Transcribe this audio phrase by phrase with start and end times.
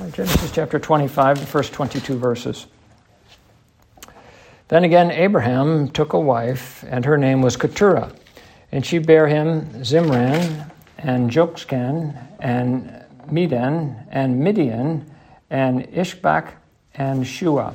[0.00, 2.66] Uh, Genesis chapter 25, the first 22 verses.
[4.68, 8.10] Then again, Abraham took a wife, and her name was Keturah.
[8.72, 15.04] And she bare him Zimran, and Jokshan, and Medan, and Midian,
[15.50, 16.52] and Ishbak,
[16.94, 17.74] and Shuah.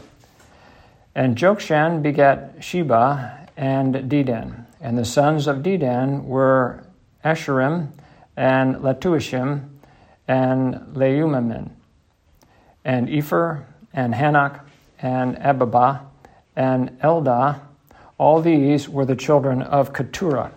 [1.14, 4.66] And Jokshan begat Sheba and Dedan.
[4.82, 6.84] And the sons of Dedan were
[7.24, 7.90] Asshurim,
[8.36, 9.70] and Letushim,
[10.28, 11.70] and Leummim
[12.86, 13.64] and Epher,
[13.94, 14.62] and Hanoch,
[15.02, 16.02] and Abidah,
[16.56, 17.60] and Eldaah.
[18.18, 20.52] All these were the children of Keturah.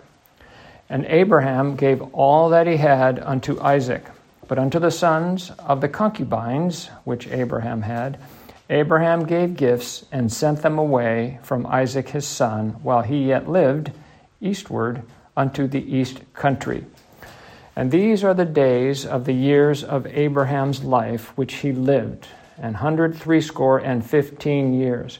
[0.87, 4.05] And Abraham gave all that he had unto Isaac.
[4.47, 8.17] But unto the sons of the concubines which Abraham had,
[8.69, 13.91] Abraham gave gifts and sent them away from Isaac his son, while he yet lived,
[14.41, 15.01] eastward
[15.35, 16.85] unto the east country.
[17.79, 22.73] And these are the days of the years of Abraham's life which he lived, an
[22.73, 25.19] hundred threescore and fifteen years.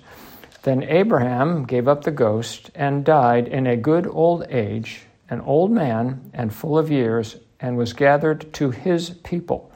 [0.64, 5.72] Then Abraham gave up the ghost and died in a good old age, an old
[5.72, 9.72] man and full of years, and was gathered to his people.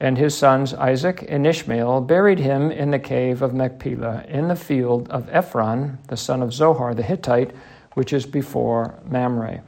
[0.00, 4.56] And his sons Isaac and Ishmael buried him in the cave of Machpelah, in the
[4.56, 7.54] field of Ephron, the son of Zohar the Hittite,
[7.92, 9.60] which is before Mamre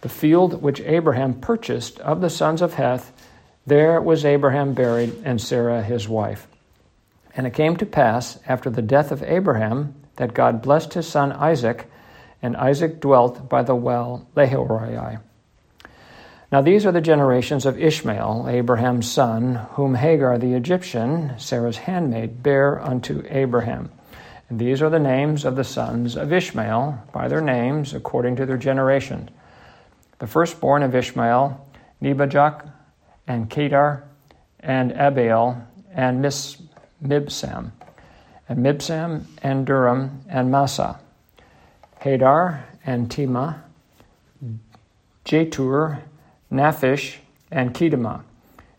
[0.00, 3.12] the field which Abraham purchased of the sons of Heth,
[3.66, 6.46] there was Abraham buried, and Sarah his wife.
[7.34, 11.32] And it came to pass, after the death of Abraham, that God blessed his son
[11.32, 11.90] Isaac,
[12.40, 15.18] and Isaac dwelt by the well Lahairoi.
[16.52, 22.42] Now these are the generations of Ishmael, Abraham's son, whom Hagar the Egyptian, Sarah's handmaid,
[22.42, 23.90] bare unto Abraham.
[24.48, 28.46] And these are the names of the sons of Ishmael, by their names, according to
[28.46, 29.30] their generations
[30.18, 31.66] the firstborn of Ishmael,
[32.02, 32.70] Nebajoth,
[33.26, 34.04] and Kedar,
[34.60, 36.62] and Adbeel, and Mis-
[37.02, 37.72] Mibsam,
[38.48, 41.00] and Mibsam, and Duram, and Massa,
[42.00, 43.64] Hadar, and Tema,
[45.24, 46.02] Jetur,
[46.52, 47.16] Naphish,
[47.50, 48.22] and Kedemah.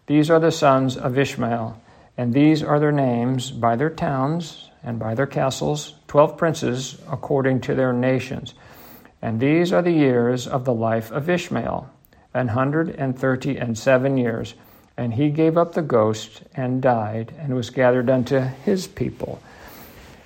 [0.07, 1.81] These are the sons of Ishmael,
[2.17, 7.61] and these are their names by their towns and by their castles, twelve princes according
[7.61, 8.53] to their nations.
[9.27, 11.89] And these are the years of the life of Ishmael,
[12.33, 14.53] an hundred and thirty and seven years.
[14.95, 19.41] And he gave up the ghost and died, and was gathered unto his people.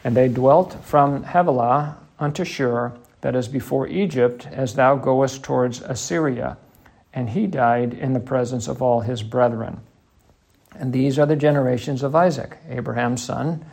[0.03, 5.81] And they dwelt from Havilah unto Shur, that is before Egypt, as thou goest towards
[5.81, 6.59] Assyria.
[7.11, 9.79] And he died in the presence of all his brethren.
[10.75, 13.65] And these are the generations of Isaac, Abraham's son.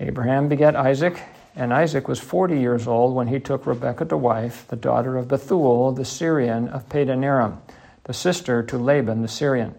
[0.00, 1.20] Abraham begat Isaac,
[1.56, 5.28] and Isaac was 40 years old when he took Rebekah to wife, the daughter of
[5.28, 7.58] Bethuel the Syrian of Padanaram,
[8.04, 9.74] the sister to Laban the Syrian.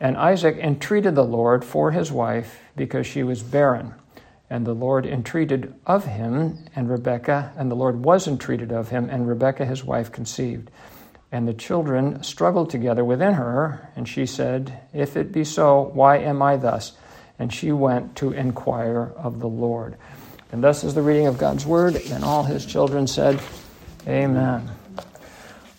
[0.00, 3.94] And Isaac entreated the Lord for his wife because she was barren.
[4.50, 9.08] And the Lord entreated of him, and Rebekah, and the Lord was entreated of him,
[9.10, 10.70] and Rebekah his wife conceived.
[11.32, 16.18] And the children struggled together within her, and she said, If it be so, why
[16.18, 16.92] am I thus?
[17.38, 19.96] And she went to inquire of the Lord.
[20.54, 21.96] And thus is the reading of God's word.
[21.96, 23.40] And all his children said,
[24.06, 24.70] Amen.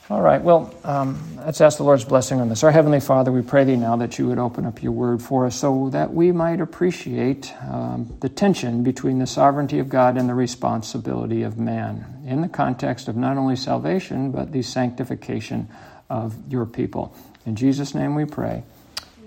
[0.10, 2.62] All right, well, um, let's ask the Lord's blessing on this.
[2.62, 5.46] Our Heavenly Father, we pray thee now that you would open up your word for
[5.46, 10.28] us so that we might appreciate um, the tension between the sovereignty of God and
[10.28, 15.70] the responsibility of man in the context of not only salvation, but the sanctification
[16.10, 17.16] of your people.
[17.46, 18.64] In Jesus' name we pray.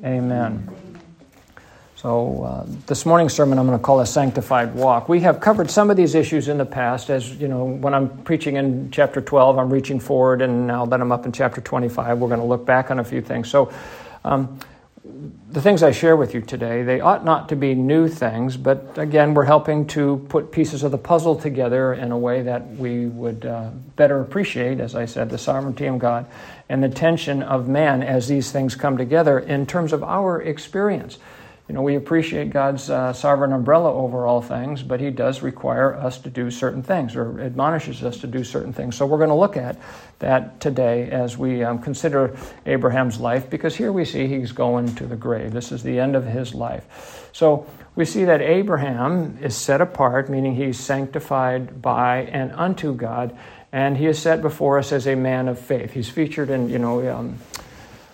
[0.05, 0.69] Amen.
[2.01, 5.09] So, uh, this morning's sermon I'm going to call a sanctified walk.
[5.09, 7.11] We have covered some of these issues in the past.
[7.11, 11.01] As you know, when I'm preaching in chapter 12, I'm reaching forward, and now that
[11.01, 13.51] I'm up in chapter 25, we're going to look back on a few things.
[13.51, 13.73] So,
[14.25, 14.61] um,
[15.51, 18.97] the things I share with you today, they ought not to be new things, but
[18.97, 23.07] again, we're helping to put pieces of the puzzle together in a way that we
[23.07, 26.27] would uh, better appreciate, as I said, the sovereignty of God
[26.69, 31.19] and the tension of man as these things come together in terms of our experience
[31.69, 35.95] you know, we appreciate God's uh, sovereign umbrella over all things, but He does require
[35.95, 38.97] us to do certain things or admonishes us to do certain things.
[38.97, 39.79] So we're going to look at
[40.21, 42.35] that today as we um, consider
[42.65, 45.53] Abraham's life, because here we see he's going to the grave.
[45.53, 47.29] This is the end of his life.
[47.35, 53.37] So we see that Abraham is set apart, meaning he's sanctified by and unto God,
[53.73, 55.93] and he is set before us as a man of faith.
[55.93, 57.39] He's featured in, you know, um,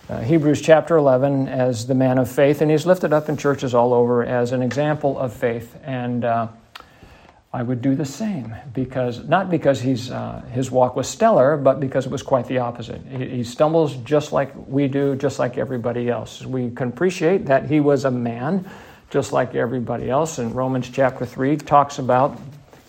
[0.07, 3.73] uh, Hebrews chapter 11 as the man of faith, and he's lifted up in churches
[3.73, 5.75] all over as an example of faith.
[5.83, 6.47] And uh,
[7.51, 11.79] I would do the same because not because he's uh, his walk was stellar, but
[11.79, 13.01] because it was quite the opposite.
[13.07, 16.45] He, he, stumbles just like we do, just like everybody else.
[16.45, 18.69] We can appreciate that he was a man,
[19.09, 20.37] just like everybody else.
[20.37, 22.39] And Romans chapter three talks about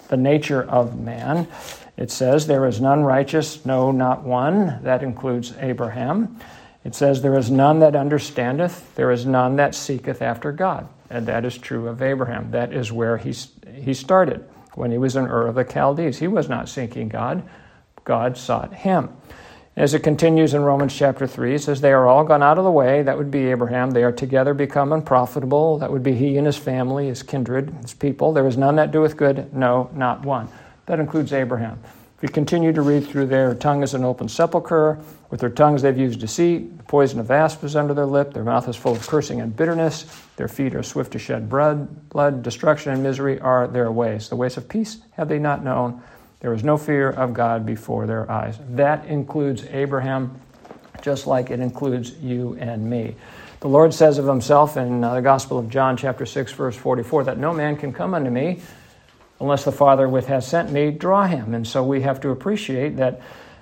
[0.08, 1.48] the nature of man.
[1.96, 6.38] It says, "There is none righteous, no, not one." That includes Abraham.
[6.86, 11.26] It says, "There is none that understandeth; there is none that seeketh after God." And
[11.26, 12.52] that is true of Abraham.
[12.52, 13.34] That is where he,
[13.74, 14.44] he started
[14.76, 16.18] when he was in Ur of the Chaldees.
[16.18, 17.42] He was not seeking God,
[18.04, 19.08] God sought him.
[19.76, 22.64] As it continues in Romans chapter 3, it says, They are all gone out of
[22.64, 23.02] the way.
[23.02, 23.90] That would be Abraham.
[23.90, 25.78] They are together become unprofitable.
[25.78, 28.32] That would be he and his family, his kindred, his people.
[28.32, 30.48] There is none that doeth good, no, not one.
[30.86, 31.82] That includes Abraham.
[32.16, 34.98] If you continue to read through their tongue is an open sepulchre.
[35.28, 36.78] With their tongues they've used deceit.
[36.78, 38.32] The poison of asp is under their lip.
[38.32, 40.06] Their mouth is full of cursing and bitterness.
[40.36, 42.08] Their feet are swift to shed blood.
[42.08, 44.30] Blood, destruction, and misery are their ways.
[44.30, 46.02] The ways of peace have they not known.
[46.40, 48.58] There is no fear of God before their eyes.
[48.70, 50.40] That includes Abraham,
[51.02, 53.14] just like it includes you and me.
[53.60, 57.24] The Lord says of himself in uh, the Gospel of John, chapter 6, verse 44,
[57.24, 58.62] that no man can come unto me
[59.40, 61.54] unless the Father which has sent me draw him.
[61.54, 63.20] And so we have to appreciate that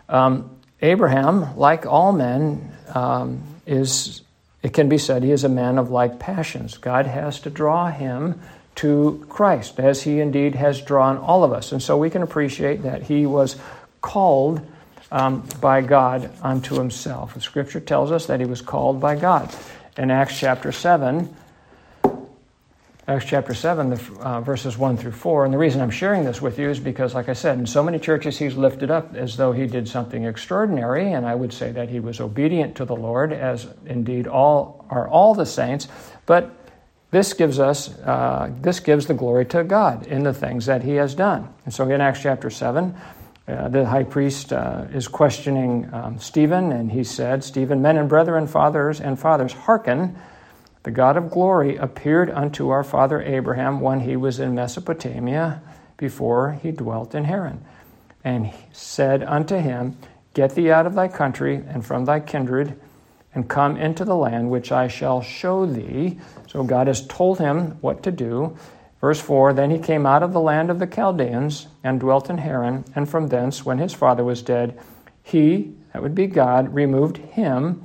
[0.09, 0.51] um,
[0.81, 4.23] Abraham, like all men, um, is,
[4.63, 6.79] it can be said, he is a man of like passions.
[6.79, 8.41] God has to draw him
[8.77, 11.73] to Christ, as he indeed has drawn all of us.
[11.73, 13.57] And so we can appreciate that he was
[14.01, 14.67] called
[15.13, 17.35] um, by God unto himself.
[17.35, 19.55] The scripture tells us that he was called by God.
[19.97, 21.35] In Acts chapter 7,
[23.07, 25.45] Acts chapter 7, the, uh, verses 1 through 4.
[25.45, 27.83] And the reason I'm sharing this with you is because, like I said, in so
[27.83, 31.71] many churches he's lifted up as though he did something extraordinary, and I would say
[31.73, 35.87] that he was obedient to the Lord, as indeed all are all the saints.
[36.25, 36.51] But
[37.11, 40.95] this gives us, uh, this gives the glory to God in the things that he
[40.95, 41.53] has done.
[41.67, 42.97] And so in Acts chapter 7,
[43.47, 48.09] uh, the high priest uh, is questioning um, Stephen, and he said, Stephen, men and
[48.09, 50.17] brethren, fathers and fathers, hearken
[50.85, 55.63] the God of glory appeared unto our father Abraham when he was in Mesopotamia
[55.97, 57.65] before he dwelt in Haran,
[58.23, 59.97] and said unto him,
[60.35, 62.79] Get thee out of thy country and from thy kindred,
[63.35, 66.21] and come into the land which I shall show thee.
[66.49, 68.57] So God has told him what to do.
[69.01, 72.39] Verse 4 Then he came out of the land of the Chaldeans and dwelt in
[72.39, 74.79] Haran, and from thence, when his father was dead,
[75.23, 77.83] he, that would be God, removed him,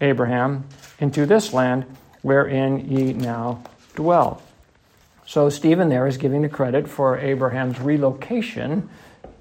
[0.00, 0.68] Abraham,
[1.00, 1.86] into this land
[2.22, 3.62] wherein ye now
[3.94, 4.42] dwell.
[5.26, 8.88] So Stephen there is giving the credit for Abraham's relocation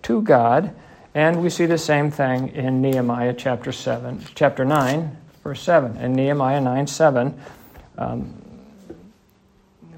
[0.03, 0.73] to God,
[1.15, 5.97] and we see the same thing in Nehemiah chapter 7, chapter 9, verse 7.
[5.97, 7.41] In Nehemiah 9 7,
[7.97, 8.41] um,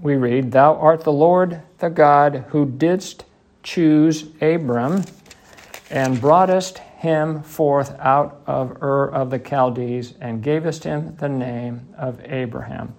[0.01, 3.25] we read, Thou art the Lord the God who didst
[3.63, 5.03] choose Abram
[5.89, 11.81] and broughtest him forth out of Ur of the Chaldees and gavest him the name
[11.97, 12.93] of Abraham.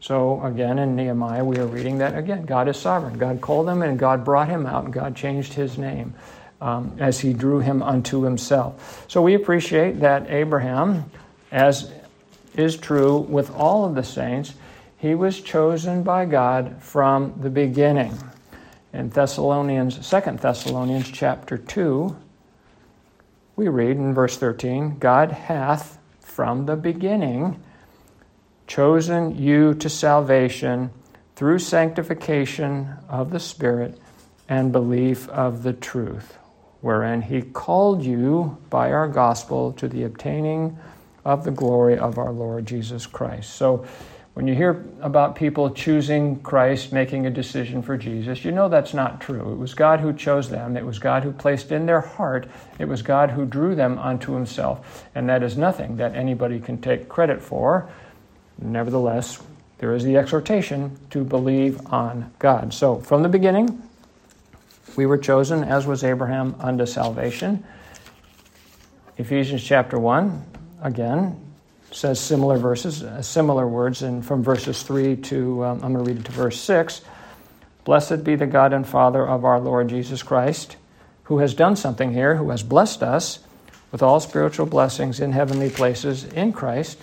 [0.00, 2.44] So, again, in Nehemiah, we are reading that again.
[2.44, 3.16] God is sovereign.
[3.16, 6.12] God called him and God brought him out and God changed his name
[6.60, 9.06] um, as he drew him unto himself.
[9.08, 11.10] So, we appreciate that Abraham,
[11.50, 11.90] as
[12.54, 14.52] is true with all of the saints,
[14.98, 18.12] he was chosen by God from the beginning.
[18.92, 22.14] In Thessalonians, 2 Thessalonians chapter 2,
[23.58, 27.60] we read in verse 13 God hath from the beginning
[28.68, 30.90] chosen you to salvation
[31.34, 33.98] through sanctification of the Spirit
[34.48, 36.38] and belief of the truth,
[36.82, 40.78] wherein he called you by our gospel to the obtaining
[41.24, 43.56] of the glory of our Lord Jesus Christ.
[43.56, 43.84] So,
[44.38, 48.94] when you hear about people choosing Christ, making a decision for Jesus, you know that's
[48.94, 49.50] not true.
[49.50, 52.46] It was God who chose them, it was God who placed in their heart,
[52.78, 55.08] it was God who drew them unto Himself.
[55.16, 57.90] And that is nothing that anybody can take credit for.
[58.62, 59.42] Nevertheless,
[59.78, 62.72] there is the exhortation to believe on God.
[62.72, 63.82] So, from the beginning,
[64.94, 67.64] we were chosen, as was Abraham, unto salvation.
[69.16, 70.44] Ephesians chapter 1,
[70.80, 71.47] again,
[71.90, 76.10] says similar verses, uh, similar words, and from verses 3 to, um, I'm going to
[76.10, 77.00] read it to verse 6.
[77.84, 80.76] Blessed be the God and Father of our Lord Jesus Christ,
[81.24, 83.38] who has done something here, who has blessed us
[83.90, 86.98] with all spiritual blessings in heavenly places in Christ.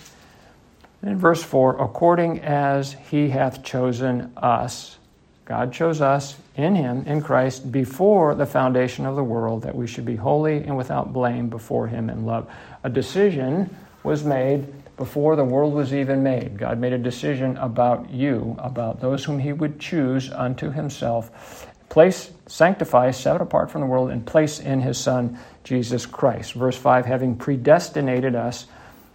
[1.02, 4.98] And in verse 4, according as he hath chosen us.
[5.44, 9.86] God chose us in him, in Christ, before the foundation of the world, that we
[9.86, 12.50] should be holy and without blame before him in love.
[12.82, 13.70] A decision
[14.06, 16.56] was made before the world was even made.
[16.56, 22.30] God made a decision about you, about those whom He would choose unto Himself place,
[22.46, 26.52] sanctify, set apart from the world, and place in his Son, Jesus Christ.
[26.52, 28.66] Verse 5 having predestinated us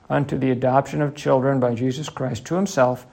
[0.09, 3.05] unto the adoption of children by Jesus Christ to himself,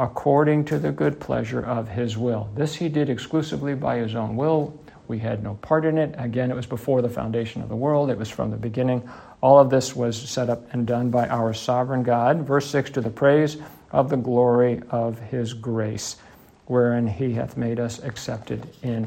[0.00, 2.50] according to the good pleasure of his will.
[2.56, 4.78] This he did exclusively by his own will.
[5.06, 6.14] We had no part in it.
[6.18, 9.08] Again, it was before the foundation of the world, it was from the beginning.
[9.44, 12.46] All of this was set up and done by our sovereign God.
[12.46, 13.58] Verse 6 to the praise
[13.90, 16.16] of the glory of his grace,
[16.64, 19.06] wherein he hath made us accepted in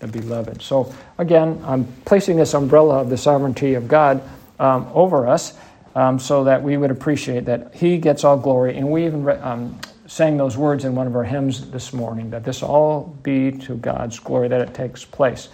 [0.00, 0.60] the beloved.
[0.60, 4.28] So, again, I'm placing this umbrella of the sovereignty of God
[4.58, 5.56] um, over us
[5.94, 8.76] um, so that we would appreciate that he gets all glory.
[8.76, 9.78] And we even um,
[10.08, 13.76] sang those words in one of our hymns this morning that this all be to
[13.76, 15.48] God's glory, that it takes place.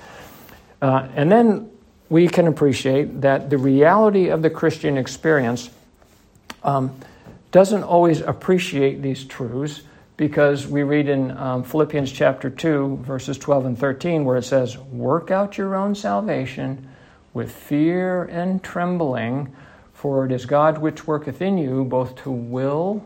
[0.81, 1.71] Uh, and then
[2.13, 5.71] we can appreciate that the reality of the Christian experience
[6.63, 6.95] um,
[7.53, 9.81] doesn't always appreciate these truths
[10.19, 14.77] because we read in um, Philippians chapter 2, verses 12 and 13, where it says,
[14.77, 16.87] Work out your own salvation
[17.33, 19.51] with fear and trembling,
[19.95, 23.03] for it is God which worketh in you both to will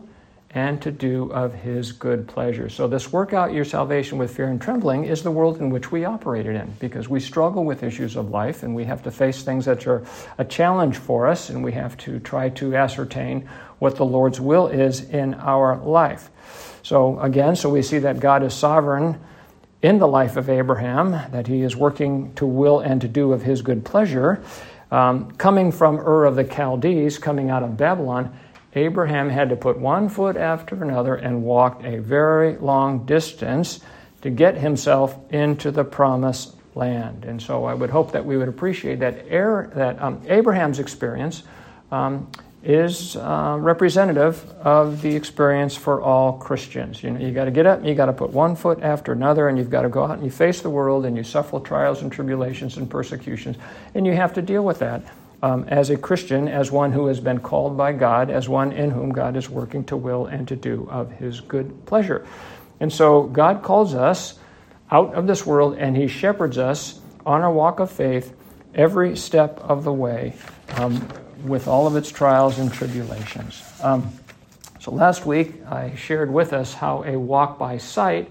[0.51, 2.69] and to do of his good pleasure.
[2.69, 5.91] So, this work out your salvation with fear and trembling is the world in which
[5.91, 9.43] we operated in because we struggle with issues of life and we have to face
[9.43, 10.05] things that are
[10.37, 13.47] a challenge for us and we have to try to ascertain
[13.79, 16.29] what the Lord's will is in our life.
[16.81, 19.19] So, again, so we see that God is sovereign
[19.81, 23.41] in the life of Abraham, that he is working to will and to do of
[23.41, 24.41] his good pleasure.
[24.89, 28.33] Um, coming from Ur of the Chaldees, coming out of Babylon,
[28.77, 33.79] Abraham had to put one foot after another and walked a very long distance
[34.21, 37.25] to get himself into the promised land.
[37.25, 41.43] And so I would hope that we would appreciate that, that um, Abraham's experience
[41.91, 42.29] um,
[42.63, 47.01] is uh, representative of the experience for all Christians.
[47.01, 49.47] You know, you got to get up, you got to put one foot after another,
[49.47, 52.01] and you've got to go out and you face the world, and you suffer trials
[52.01, 53.57] and tribulations and persecutions,
[53.95, 55.03] and you have to deal with that
[55.47, 58.91] um, as a Christian, as one who has been called by God, as one in
[58.91, 62.27] whom God is working to will and to do of his good pleasure.
[62.81, 64.37] And so God calls us
[64.91, 68.35] out of this world and he shepherds us on our walk of faith
[68.75, 70.33] every step of the way
[70.75, 71.07] um,
[71.45, 73.63] with all of its trials and tribulations.
[73.81, 74.11] Um,
[74.81, 78.29] so last week I shared with us how a walk by sight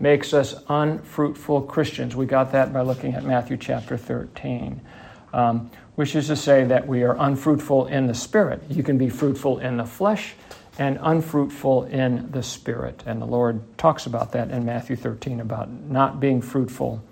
[0.00, 2.16] makes us unfruitful Christians.
[2.16, 4.80] We got that by looking at Matthew chapter 13.
[5.32, 8.62] Um, which is to say that we are unfruitful in the spirit.
[8.68, 10.34] You can be fruitful in the flesh
[10.78, 13.02] and unfruitful in the spirit.
[13.06, 17.02] And the Lord talks about that in Matthew 13 about not being fruitful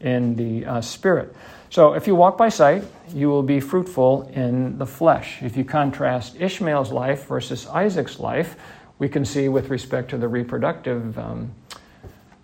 [0.00, 1.34] in the uh, spirit.
[1.70, 2.84] So if you walk by sight,
[3.14, 5.42] you will be fruitful in the flesh.
[5.42, 8.56] If you contrast Ishmael's life versus Isaac's life,
[8.98, 11.52] we can see with respect to the reproductive um,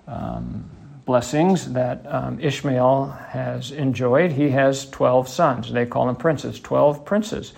[0.09, 0.69] um,
[1.05, 4.33] blessings that um, Ishmael has enjoyed.
[4.33, 5.73] He has 12 sons.
[5.73, 7.53] They call them princes, 12 princes.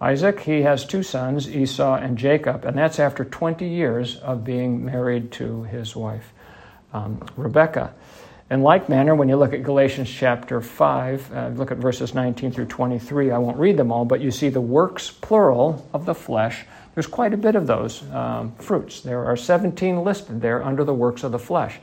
[0.00, 4.84] Isaac, he has two sons, Esau and Jacob, and that's after 20 years of being
[4.84, 6.32] married to his wife,
[6.94, 7.92] um, Rebecca.
[8.50, 12.50] In like manner, when you look at Galatians chapter 5, uh, look at verses 19
[12.50, 16.14] through 23, I won't read them all, but you see the works, plural, of the
[16.14, 16.64] flesh.
[16.94, 19.02] There's quite a bit of those um, fruits.
[19.02, 21.78] There are 17 listed there under the works of the flesh.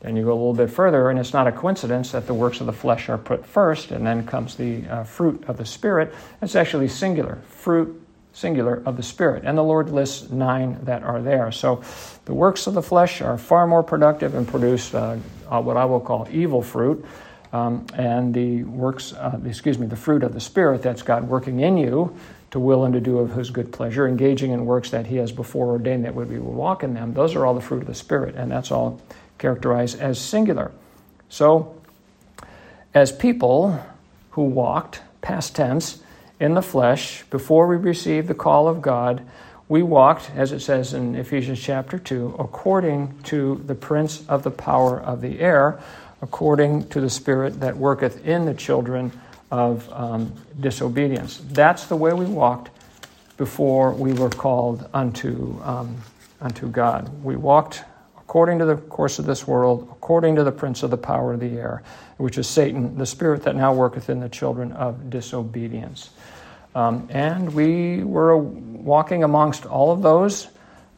[0.00, 2.60] Then you go a little bit further, and it's not a coincidence that the works
[2.60, 6.14] of the flesh are put first, and then comes the uh, fruit of the Spirit.
[6.40, 8.00] It's actually singular, fruit
[8.32, 9.42] singular of the Spirit.
[9.44, 11.50] And the Lord lists nine that are there.
[11.50, 11.82] So
[12.24, 15.18] the works of the flesh are far more productive and produce uh,
[15.50, 17.04] uh, what I will call evil fruit.
[17.52, 21.60] Um, and the works, uh, excuse me, the fruit of the Spirit, that's God working
[21.60, 22.14] in you
[22.50, 25.32] to will and to do of His good pleasure, engaging in works that He has
[25.32, 27.14] before ordained that we would walk in them.
[27.14, 29.00] Those are all the fruit of the Spirit, and that's all
[29.38, 30.72] characterized as singular.
[31.28, 31.80] So,
[32.94, 33.80] as people
[34.30, 36.02] who walked, past tense,
[36.40, 39.26] in the flesh before we received the call of God,
[39.68, 44.50] we walked, as it says in Ephesians chapter 2, according to the prince of the
[44.50, 45.78] power of the air,
[46.22, 49.12] according to the spirit that worketh in the children
[49.50, 51.42] of um, disobedience.
[51.50, 52.70] That's the way we walked
[53.36, 55.96] before we were called unto, um,
[56.40, 57.22] unto God.
[57.22, 57.84] We walked
[58.28, 61.40] according to the course of this world, according to the prince of the power of
[61.40, 61.82] the air,
[62.18, 66.10] which is Satan, the spirit that now worketh in the children of disobedience.
[66.74, 70.46] Um, and we were walking amongst all of those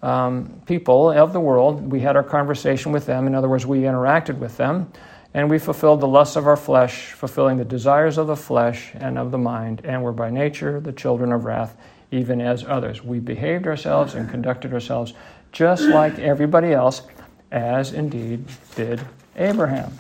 [0.02, 1.92] um, people of the world.
[1.92, 3.28] We had our conversation with them.
[3.28, 4.92] In other words, we interacted with them.
[5.32, 9.16] And we fulfilled the lusts of our flesh, fulfilling the desires of the flesh and
[9.16, 11.76] of the mind, and were by nature the children of wrath,
[12.10, 13.04] even as others.
[13.04, 15.14] We behaved ourselves and conducted ourselves
[15.52, 17.02] just like everybody else
[17.50, 19.00] as indeed did
[19.36, 19.92] Abraham.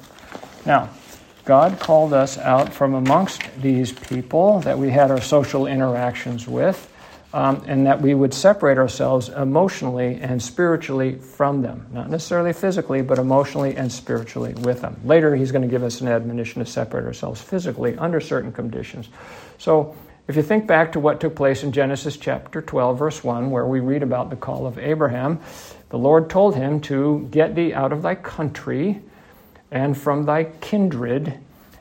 [0.66, 0.90] Now,
[1.44, 6.86] God called us out from amongst these people that we had our social interactions with,
[7.32, 11.86] um, and that we would separate ourselves emotionally and spiritually from them.
[11.92, 15.00] Not necessarily physically, but emotionally and spiritually with them.
[15.04, 19.08] Later, he's going to give us an admonition to separate ourselves physically under certain conditions.
[19.58, 19.96] So,
[20.28, 23.66] if you think back to what took place in Genesis chapter 12, verse 1, where
[23.66, 25.40] we read about the call of Abraham,
[25.90, 29.02] the Lord told him to get thee out of thy country
[29.70, 31.34] and from thy kindred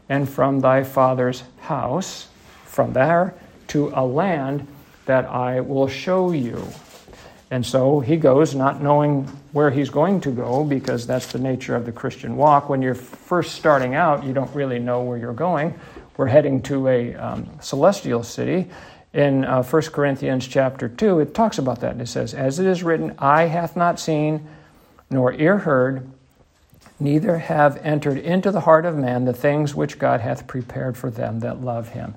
[0.10, 2.28] and from thy father's house,
[2.66, 3.36] from there
[3.68, 4.68] to a land
[5.06, 6.68] that I will show you.
[7.52, 9.24] And so he goes, not knowing
[9.54, 12.70] where he's going to go, because that's the nature of the Christian walk.
[12.70, 15.80] When you're first starting out, you don't really know where you're going.
[16.18, 18.70] We're heading to a um, celestial city.
[19.14, 22.00] In uh, 1 Corinthians chapter 2, it talks about that.
[22.00, 24.48] It says, As it is written, eye hath not seen,
[25.10, 26.08] nor ear heard,
[27.00, 31.10] neither have entered into the heart of man the things which God hath prepared for
[31.10, 32.14] them that love him.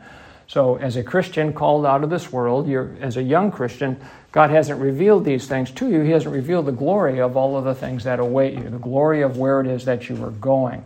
[0.47, 2.69] So, as a Christian called out of this world,
[3.01, 3.99] as a young Christian,
[4.33, 6.01] God hasn't revealed these things to you.
[6.01, 9.23] He hasn't revealed the glory of all of the things that await you, the glory
[9.23, 10.85] of where it is that you are going.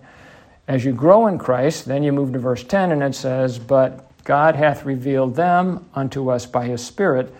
[0.69, 4.06] As you grow in Christ, then you move to verse 10, and it says, But
[4.27, 7.33] God hath revealed them unto us by his Spirit,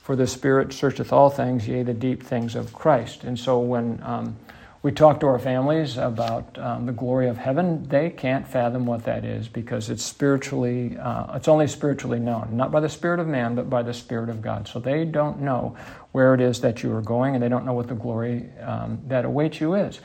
[0.00, 3.24] for the Spirit searcheth all things, yea, the deep things of Christ.
[3.24, 4.36] And so when um,
[4.82, 7.86] we talk to our families about um, the glory of heaven.
[7.88, 12.70] They can't fathom what that is because it's spiritually, uh, it's only spiritually known, not
[12.70, 14.68] by the Spirit of man, but by the Spirit of God.
[14.68, 15.76] So they don't know
[16.12, 19.02] where it is that you are going, and they don't know what the glory um,
[19.08, 20.00] that awaits you is.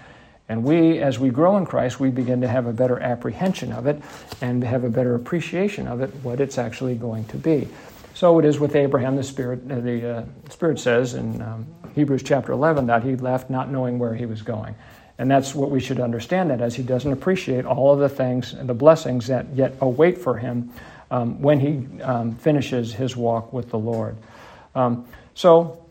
[0.47, 3.87] And we, as we grow in Christ, we begin to have a better apprehension of
[3.87, 4.01] it
[4.41, 7.67] and have a better appreciation of it, what it's actually going to be.
[8.13, 9.15] So it is with Abraham.
[9.15, 13.49] The Spirit, uh, the uh, Spirit says in um, Hebrews chapter 11 that he left
[13.49, 14.75] not knowing where he was going,
[15.17, 16.49] and that's what we should understand.
[16.49, 20.17] That as he doesn't appreciate all of the things and the blessings that yet await
[20.17, 20.71] for him
[21.11, 24.15] um, when he um, finishes his walk with the Lord.
[24.75, 25.85] Um, so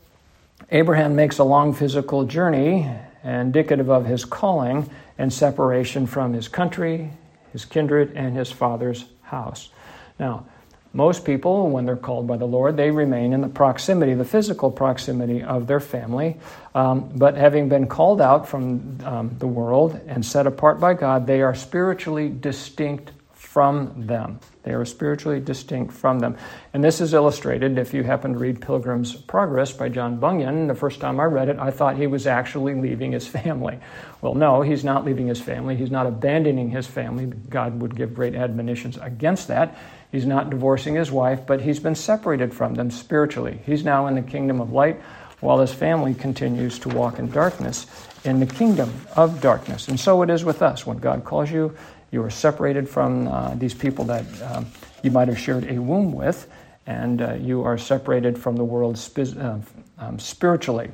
[0.71, 2.91] Abraham makes a long physical journey,
[3.25, 4.89] indicative of his calling
[5.19, 7.11] and separation from his country,
[7.53, 9.71] his kindred, and his father's house.
[10.19, 10.47] Now
[10.95, 14.71] most people, when they're called by the Lord, they remain in the proximity, the physical
[14.71, 16.37] proximity of their family.
[16.73, 21.27] Um, but having been called out from um, the world and set apart by God,
[21.27, 24.39] they are spiritually distinct from them.
[24.65, 26.37] They are spiritually distinct from them.
[26.73, 30.67] And this is illustrated if you happen to read Pilgrim's Progress by John Bunyan.
[30.67, 33.79] The first time I read it, I thought he was actually leaving his family.
[34.23, 35.77] Well, no, he's not leaving his family.
[35.77, 37.27] He's not abandoning his family.
[37.27, 39.77] God would give great admonitions against that.
[40.11, 43.61] He's not divorcing his wife, but he's been separated from them spiritually.
[43.67, 45.01] He's now in the kingdom of light
[45.41, 47.87] while his family continues to walk in darkness
[48.25, 49.89] in the kingdom of darkness.
[49.89, 50.87] And so it is with us.
[50.87, 51.77] When God calls you,
[52.15, 54.67] you are separated from uh, these people that um,
[55.03, 56.49] you might have shared a womb with,
[56.87, 59.59] and uh, you are separated from the world spi- uh,
[59.99, 60.93] um, spiritually.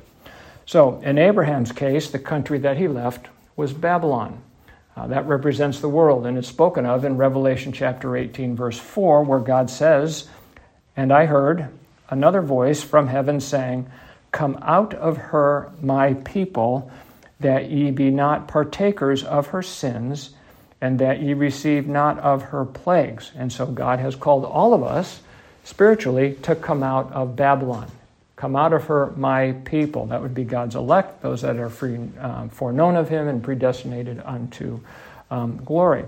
[0.65, 4.41] So, in Abraham's case, the country that he left was Babylon.
[4.97, 9.23] Uh, that represents the world, and it's spoken of in Revelation chapter 18, verse 4,
[9.23, 10.27] where God says,
[10.97, 11.69] And I heard
[12.09, 13.87] another voice from heaven saying,
[14.31, 16.91] Come out of her, my people,
[17.39, 20.31] that ye be not partakers of her sins,
[20.81, 23.31] and that ye receive not of her plagues.
[23.35, 25.21] And so God has called all of us
[25.63, 27.89] spiritually to come out of Babylon.
[28.35, 30.07] Come out of her, my people.
[30.07, 34.19] That would be God's elect, those that are free, um, foreknown of him and predestinated
[34.25, 34.79] unto
[35.29, 36.05] um, glory.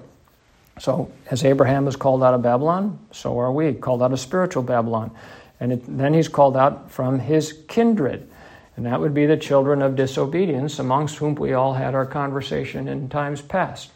[0.79, 4.63] So, as Abraham was called out of Babylon, so are we, called out of spiritual
[4.63, 5.11] Babylon.
[5.59, 8.27] And it, then he's called out from his kindred.
[8.75, 12.87] And that would be the children of disobedience, amongst whom we all had our conversation
[12.87, 13.92] in times past.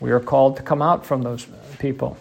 [0.00, 1.46] We are called to come out from those
[1.78, 2.16] people.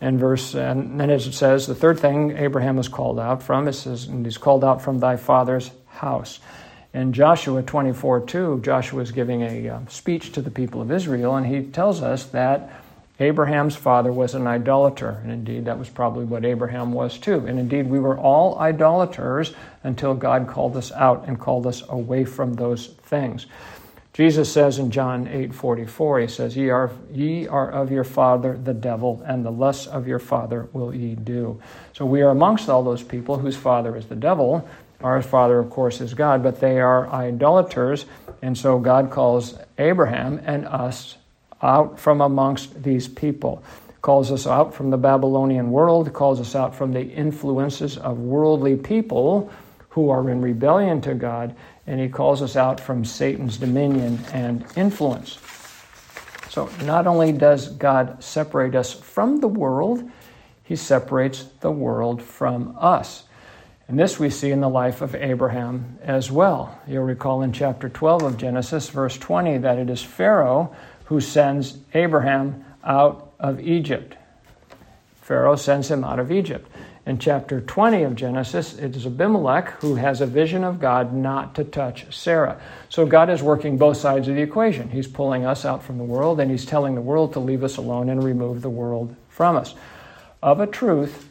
[0.00, 3.66] And verse and then as it says the third thing abraham was called out from
[3.66, 6.38] it says and he's called out from thy father's house.
[6.94, 11.34] In joshua 24 2 joshua is giving a uh, speech to the people of israel
[11.34, 12.70] and he tells us that
[13.18, 17.44] abraham's father was an idolater and indeed that was probably what abraham was too.
[17.48, 22.24] And indeed we were all idolaters until god called us out and called us away
[22.24, 23.46] from those things
[24.18, 28.58] Jesus says in John 8 44, he says, ye are, ye are of your father
[28.58, 31.62] the devil, and the lusts of your father will ye do.
[31.92, 34.68] So we are amongst all those people whose father is the devil.
[35.02, 38.06] Our father, of course, is God, but they are idolaters,
[38.42, 41.16] and so God calls Abraham and us
[41.62, 43.62] out from amongst these people.
[44.02, 48.74] Calls us out from the Babylonian world, calls us out from the influences of worldly
[48.74, 49.52] people
[49.90, 51.54] who are in rebellion to God,
[51.88, 55.38] and he calls us out from Satan's dominion and influence.
[56.50, 60.08] So not only does God separate us from the world,
[60.64, 63.24] he separates the world from us.
[63.88, 66.78] And this we see in the life of Abraham as well.
[66.86, 71.78] You'll recall in chapter 12 of Genesis, verse 20, that it is Pharaoh who sends
[71.94, 74.14] Abraham out of Egypt.
[75.22, 76.70] Pharaoh sends him out of Egypt.
[77.08, 81.54] In chapter 20 of Genesis, it is Abimelech who has a vision of God not
[81.54, 82.60] to touch Sarah.
[82.90, 84.90] So God is working both sides of the equation.
[84.90, 87.78] He's pulling us out from the world, and He's telling the world to leave us
[87.78, 89.74] alone and remove the world from us.
[90.42, 91.30] Of a truth,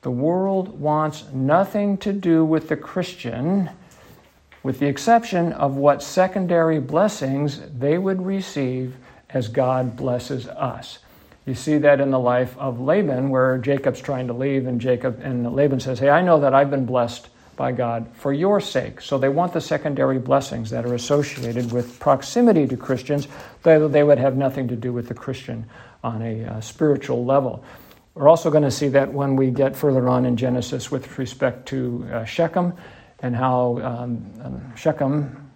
[0.00, 3.68] the world wants nothing to do with the Christian,
[4.62, 8.96] with the exception of what secondary blessings they would receive
[9.28, 10.98] as God blesses us.
[11.50, 15.18] You see that in the life of Laban, where Jacob's trying to leave, and Jacob
[15.20, 19.00] and Laban says, Hey, I know that I've been blessed by God for your sake.
[19.00, 23.26] So they want the secondary blessings that are associated with proximity to Christians,
[23.64, 25.68] though they would have nothing to do with the Christian
[26.04, 27.64] on a uh, spiritual level.
[28.14, 31.66] We're also going to see that when we get further on in Genesis with respect
[31.70, 32.74] to uh, Shechem
[33.18, 35.49] and how um, um, Shechem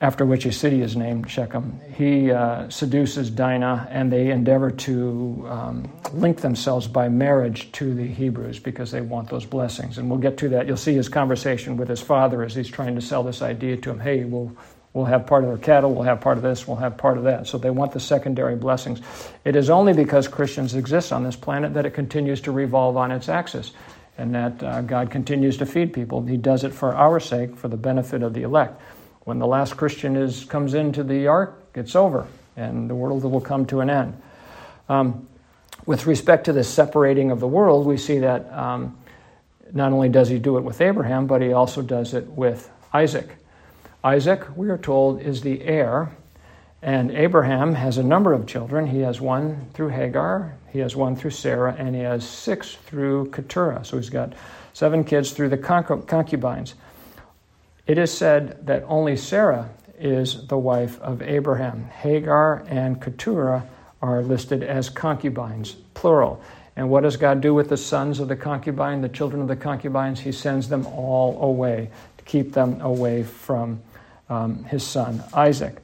[0.00, 1.80] after which a city is named Shechem.
[1.94, 8.06] He uh, seduces Dinah, and they endeavor to um, link themselves by marriage to the
[8.06, 9.96] Hebrews because they want those blessings.
[9.96, 10.66] And we'll get to that.
[10.66, 13.90] You'll see his conversation with his father as he's trying to sell this idea to
[13.90, 14.54] him hey, we'll,
[14.92, 17.24] we'll have part of their cattle, we'll have part of this, we'll have part of
[17.24, 17.46] that.
[17.46, 19.00] So they want the secondary blessings.
[19.46, 23.10] It is only because Christians exist on this planet that it continues to revolve on
[23.10, 23.72] its axis.
[24.18, 26.22] And that uh, God continues to feed people.
[26.24, 28.80] He does it for our sake, for the benefit of the elect.
[29.26, 33.40] When the last Christian is, comes into the ark, it's over, and the world will
[33.40, 34.22] come to an end.
[34.88, 35.26] Um,
[35.84, 38.96] with respect to the separating of the world, we see that um,
[39.72, 43.28] not only does he do it with Abraham, but he also does it with Isaac.
[44.04, 46.16] Isaac, we are told, is the heir,
[46.80, 48.86] and Abraham has a number of children.
[48.86, 53.32] He has one through Hagar, he has one through Sarah, and he has six through
[53.32, 53.84] Keturah.
[53.84, 54.34] So he's got
[54.72, 56.74] seven kids through the concubines.
[57.86, 61.84] It is said that only Sarah is the wife of Abraham.
[61.84, 63.64] Hagar and Keturah
[64.02, 66.42] are listed as concubines, plural.
[66.74, 69.56] And what does God do with the sons of the concubine, the children of the
[69.56, 70.20] concubines?
[70.20, 73.80] He sends them all away to keep them away from
[74.28, 75.76] um, his son Isaac.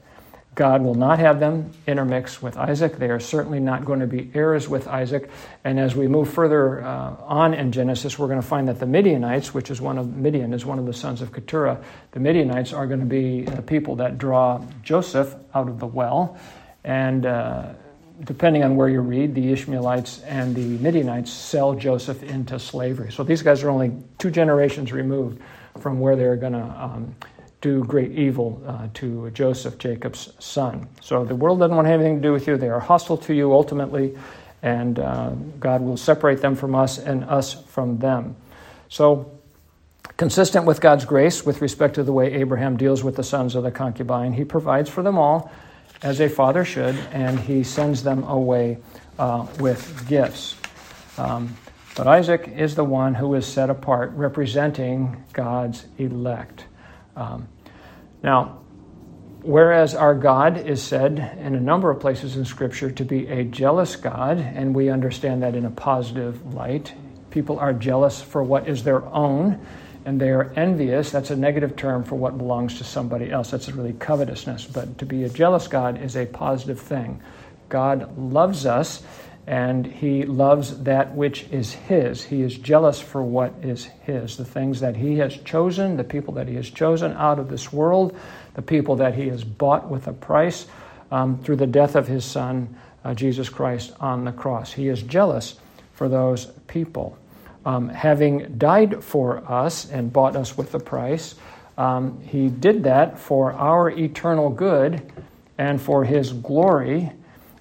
[0.54, 2.98] God will not have them intermix with Isaac.
[2.98, 5.30] They are certainly not going to be heirs with Isaac.
[5.64, 8.86] And as we move further uh, on in Genesis, we're going to find that the
[8.86, 11.82] Midianites, which is one of Midian, is one of the sons of Keturah.
[12.10, 16.38] The Midianites are going to be the people that draw Joseph out of the well.
[16.84, 17.72] And uh,
[18.24, 23.10] depending on where you read, the Ishmaelites and the Midianites sell Joseph into slavery.
[23.10, 25.40] So these guys are only two generations removed
[25.80, 27.14] from where they're going to um,
[27.62, 30.88] do great evil uh, to Joseph, Jacob's son.
[31.00, 32.58] So the world doesn't want anything to do with you.
[32.58, 34.18] They are hostile to you ultimately,
[34.62, 38.36] and uh, God will separate them from us and us from them.
[38.88, 39.30] So,
[40.16, 43.62] consistent with God's grace with respect to the way Abraham deals with the sons of
[43.62, 45.50] the concubine, he provides for them all
[46.02, 48.78] as a father should, and he sends them away
[49.18, 50.56] uh, with gifts.
[51.16, 51.56] Um,
[51.94, 56.64] but Isaac is the one who is set apart, representing God's elect.
[57.16, 57.48] Um,
[58.22, 58.60] now,
[59.42, 63.44] whereas our God is said in a number of places in Scripture to be a
[63.44, 66.94] jealous God, and we understand that in a positive light,
[67.30, 69.64] people are jealous for what is their own,
[70.04, 71.10] and they are envious.
[71.10, 73.50] That's a negative term for what belongs to somebody else.
[73.50, 74.66] That's really covetousness.
[74.66, 77.22] But to be a jealous God is a positive thing.
[77.68, 79.02] God loves us
[79.46, 82.22] and he loves that which is his.
[82.22, 86.34] He is jealous for what is his, the things that he has chosen, the people
[86.34, 88.16] that he has chosen out of this world,
[88.54, 90.66] the people that he has bought with a price
[91.10, 94.72] um, through the death of his son, uh, Jesus Christ, on the cross.
[94.72, 95.56] He is jealous
[95.92, 97.18] for those people.
[97.66, 101.34] Um, having died for us and bought us with a price,
[101.76, 105.02] um, he did that for our eternal good
[105.58, 107.12] and for his glory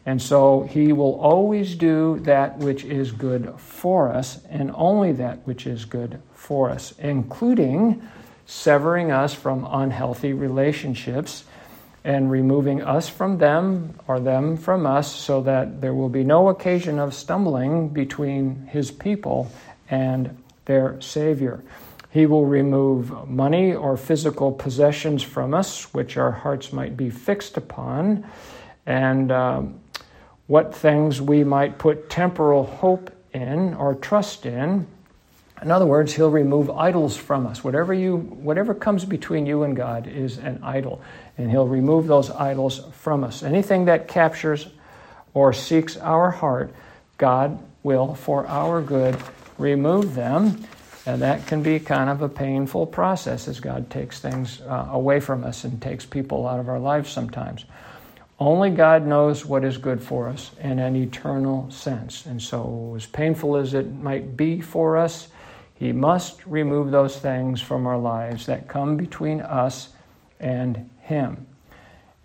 [0.05, 5.45] and so he will always do that which is good for us, and only that
[5.45, 8.01] which is good for us, including
[8.45, 11.45] severing us from unhealthy relationships
[12.03, 16.49] and removing us from them or them from us so that there will be no
[16.49, 19.51] occasion of stumbling between his people
[19.89, 20.35] and
[20.65, 21.63] their Savior.
[22.09, 27.55] He will remove money or physical possessions from us, which our hearts might be fixed
[27.55, 28.25] upon.
[28.85, 29.80] And um,
[30.51, 34.85] what things we might put temporal hope in or trust in
[35.61, 37.63] In other words, he'll remove idols from us.
[37.63, 41.01] Whatever you whatever comes between you and God is an idol,
[41.37, 43.43] and he'll remove those idols from us.
[43.43, 44.67] Anything that captures
[45.33, 46.73] or seeks our heart,
[47.17, 49.15] God will for our good
[49.57, 50.65] remove them.
[51.05, 55.21] And that can be kind of a painful process as God takes things uh, away
[55.21, 57.63] from us and takes people out of our lives sometimes.
[58.41, 62.25] Only God knows what is good for us in an eternal sense.
[62.25, 65.27] And so, as painful as it might be for us,
[65.75, 69.89] He must remove those things from our lives that come between us
[70.39, 71.45] and Him.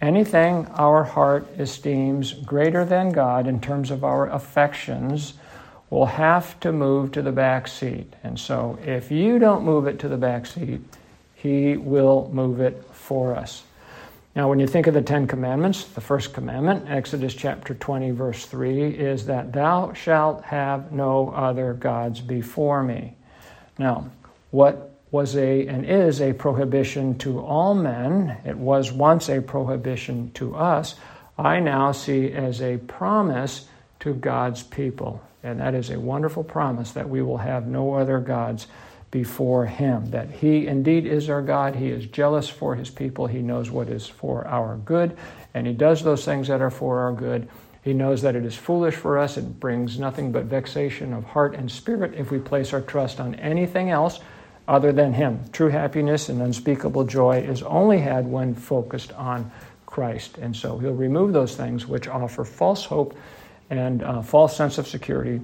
[0.01, 5.35] Anything our heart esteems greater than God in terms of our affections
[5.91, 8.15] will have to move to the back seat.
[8.25, 10.81] And so, if you don't move it to the back seat,
[11.35, 13.65] He will move it for us.
[14.37, 18.45] Now, when you think of the Ten Commandments, the first commandment, Exodus chapter 20, verse
[18.45, 23.17] 3, is that thou shalt have no other gods before me.
[23.79, 24.11] Now,
[24.51, 30.33] what was a and is a prohibition to all men, it was once a prohibition
[30.33, 30.97] to us,
[31.39, 33.67] I now see as a promise
[34.01, 35.23] to God's people.
[35.43, 38.67] And that is a wonderful promise that we will have no other gods
[39.11, 40.11] before Him.
[40.11, 41.77] That He indeed is our God.
[41.77, 43.27] He is jealous for His people.
[43.27, 45.17] He knows what is for our good,
[45.55, 47.49] and He does those things that are for our good.
[47.83, 49.37] He knows that it is foolish for us.
[49.37, 53.37] It brings nothing but vexation of heart and spirit if we place our trust on
[53.37, 54.19] anything else
[54.67, 55.41] other than Him.
[55.53, 59.51] True happiness and unspeakable joy is only had when focused on
[59.87, 60.39] Christ.
[60.39, 63.17] And so He'll remove those things which offer false hope
[63.71, 65.41] and uh, false sense of security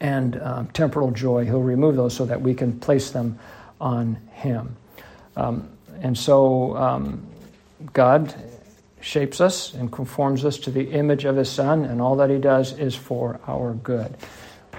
[0.00, 1.44] and uh, temporal joy.
[1.44, 3.38] He'll remove those so that we can place them
[3.80, 4.76] on Him.
[5.36, 5.68] Um,
[6.00, 7.26] and so um,
[7.92, 8.34] God
[9.00, 12.38] shapes us and conforms us to the image of His Son, and all that He
[12.38, 14.14] does is for our good.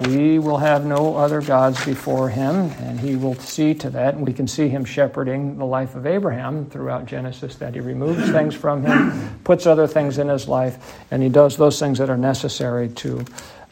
[0.02, 4.14] We will have no other gods before him, and he will see to that.
[4.14, 8.30] And we can see him shepherding the life of Abraham throughout Genesis, that he removes
[8.30, 12.12] things from him, puts other things in his life, and he does those things that
[12.12, 13.26] are necessary to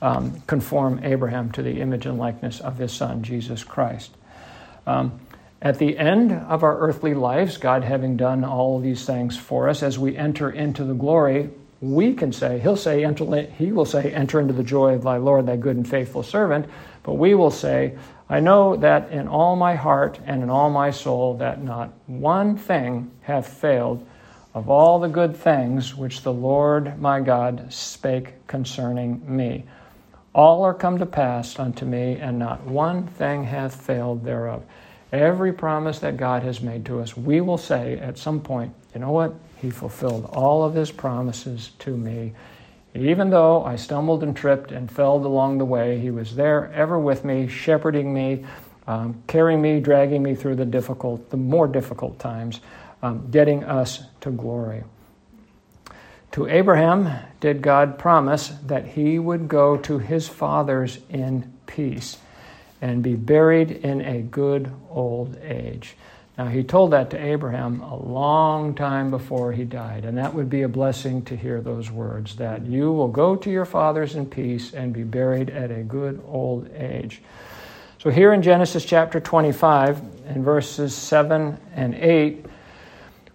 [0.06, 4.12] um, conform Abraham to the image and likeness of his son, Jesus Christ.
[4.86, 5.20] Um,
[5.64, 9.82] at the end of our earthly lives, God having done all these things for us,
[9.82, 11.50] as we enter into the glory,
[11.82, 15.18] we can say, He'll say, enter, He will say, Enter into the joy of thy
[15.18, 16.70] Lord, thy good and faithful servant.
[17.02, 17.98] But we will say,
[18.30, 22.58] I know that in all my heart and in all my soul that not one
[22.58, 24.06] thing hath failed
[24.54, 29.66] of all the good things which the Lord my God spake concerning me.
[30.36, 34.64] All are come to pass unto me, and not one thing hath failed thereof.
[35.14, 39.00] Every promise that God has made to us, we will say at some point, you
[39.00, 39.34] know what?
[39.62, 42.34] He fulfilled all of his promises to me.
[42.94, 47.00] Even though I stumbled and tripped and fell along the way, he was there ever
[47.00, 48.46] with me, shepherding me,
[48.88, 52.60] um, carrying me, dragging me through the difficult, the more difficult times,
[53.02, 54.84] um, getting us to glory.
[56.36, 62.18] To Abraham did God promise that he would go to his fathers in peace
[62.82, 65.96] and be buried in a good old age.
[66.38, 70.50] Now, he told that to Abraham a long time before he died, and that would
[70.50, 74.26] be a blessing to hear those words that you will go to your fathers in
[74.26, 77.22] peace and be buried at a good old age.
[77.98, 80.02] So, here in Genesis chapter 25,
[80.36, 82.46] in verses 7 and 8,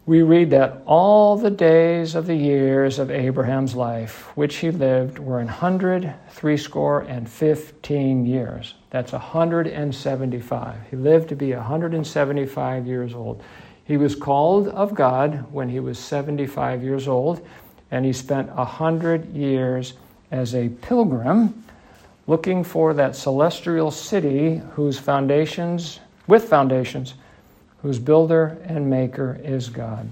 [0.07, 5.19] we read that all the days of the years of Abraham's life, which he lived,
[5.19, 8.75] were an hundred, threescore, and fifteen years.
[8.91, 10.77] That's 175.
[10.91, 13.43] He lived to be 175 years old.
[13.85, 17.47] He was called of God when he was 75 years old,
[17.91, 19.95] and he spent 100 years
[20.31, 21.65] as a pilgrim
[22.27, 27.15] looking for that celestial city whose foundations, with foundations,
[27.83, 30.11] whose builder and maker is God.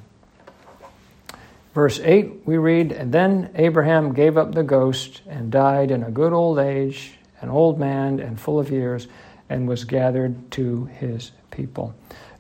[1.75, 6.11] Verse 8, we read, And then Abraham gave up the ghost and died in a
[6.11, 9.07] good old age an old man and full of years,
[9.49, 11.95] and was gathered to his people.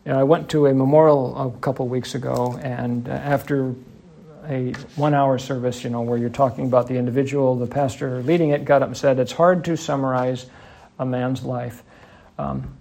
[0.04, 3.74] Know, I went to a memorial a couple weeks ago, and uh, after
[4.46, 8.50] a one hour service, you know, where you're talking about the individual, the pastor leading
[8.50, 10.46] it got up and said, It's hard to summarize
[10.98, 11.82] a man's life.
[12.38, 12.74] Um,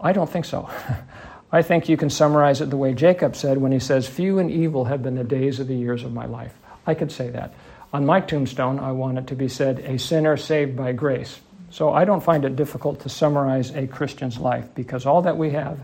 [0.00, 0.68] I don't think so.
[1.52, 4.50] I think you can summarize it the way Jacob said when he says, Few and
[4.50, 6.54] evil have been the days of the years of my life.
[6.86, 7.52] I could say that.
[7.92, 11.40] On my tombstone, I want it to be said, A sinner saved by grace.
[11.70, 15.50] So I don't find it difficult to summarize a Christian's life because all that we
[15.50, 15.78] have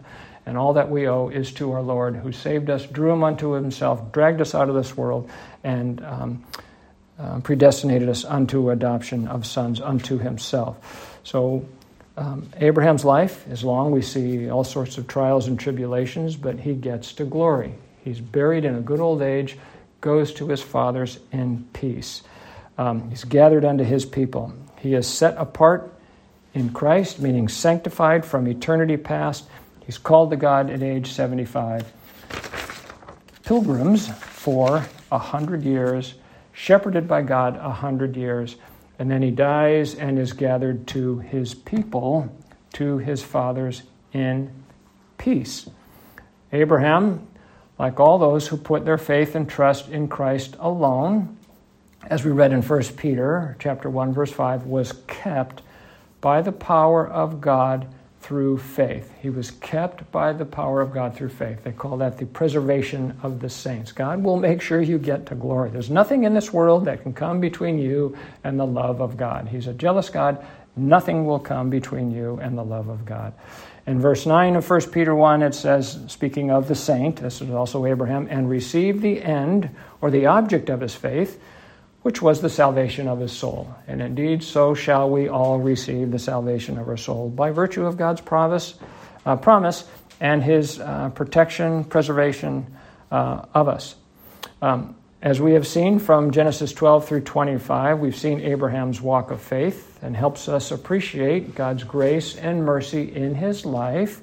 [0.46, 3.52] and all that we owe is to our Lord who saved us, drew him unto
[3.52, 5.30] himself, dragged us out of this world,
[5.62, 6.44] and um,
[7.18, 11.18] uh, predestinated us unto adoption of sons unto himself.
[11.24, 11.66] So
[12.18, 13.92] um, Abraham's life is long.
[13.92, 17.74] We see all sorts of trials and tribulations, but he gets to glory.
[18.02, 19.56] He's buried in a good old age,
[20.00, 22.22] goes to his fathers in peace.
[22.76, 24.52] Um, he's gathered unto his people.
[24.80, 25.94] He is set apart
[26.54, 29.44] in Christ, meaning sanctified from eternity past.
[29.86, 31.92] He's called to God at age 75.
[33.44, 36.14] Pilgrims for a hundred years,
[36.52, 38.56] shepherded by God a hundred years
[38.98, 42.28] and then he dies and is gathered to his people,
[42.74, 43.82] to his fathers
[44.12, 44.50] in
[45.16, 45.68] peace.
[46.52, 47.26] Abraham,
[47.78, 51.36] like all those who put their faith and trust in Christ alone,
[52.04, 55.62] as we read in 1 Peter chapter 1 verse 5, was kept
[56.20, 57.86] by the power of God
[58.20, 59.12] through faith.
[59.20, 61.62] He was kept by the power of God through faith.
[61.62, 63.92] They call that the preservation of the saints.
[63.92, 65.70] God will make sure you get to glory.
[65.70, 69.48] There's nothing in this world that can come between you and the love of God.
[69.48, 70.44] He's a jealous God.
[70.76, 73.32] Nothing will come between you and the love of God.
[73.86, 77.50] In verse 9 of 1 Peter 1, it says, speaking of the saint, this is
[77.50, 81.40] also Abraham, and receive the end or the object of his faith
[82.02, 83.74] which was the salvation of his soul.
[83.86, 87.96] And indeed, so shall we all receive the salvation of our soul by virtue of
[87.96, 88.74] God's promise,
[89.26, 89.84] uh, promise
[90.20, 92.66] and his uh, protection, preservation
[93.10, 93.94] uh, of us.
[94.62, 99.40] Um, as we have seen from Genesis 12 through 25, we've seen Abraham's walk of
[99.40, 104.20] faith and helps us appreciate God's grace and mercy in his life,